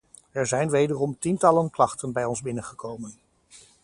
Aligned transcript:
Er 0.31 0.45
zijn 0.47 0.69
wederom 0.69 1.19
tientallen 1.19 1.69
klachten 1.69 2.11
bij 2.11 2.25
ons 2.25 2.41
binnengekomen. 2.41 3.13